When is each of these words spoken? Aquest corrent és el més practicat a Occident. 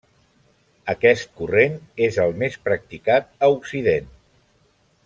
Aquest 0.93 1.35
corrent 1.41 1.75
és 2.07 2.19
el 2.25 2.35
més 2.45 2.59
practicat 2.71 3.31
a 3.49 3.53
Occident. 3.61 4.13